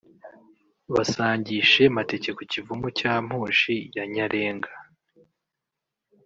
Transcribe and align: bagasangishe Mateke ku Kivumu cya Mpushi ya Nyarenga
bagasangishe 0.93 1.81
Mateke 1.95 2.29
ku 2.37 2.43
Kivumu 2.51 2.87
cya 2.99 3.13
Mpushi 3.25 3.75
ya 3.95 4.03
Nyarenga 4.13 4.71